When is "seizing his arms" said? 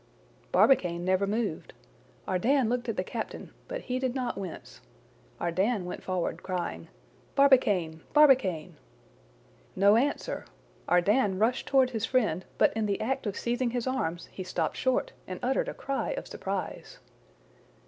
13.37-14.25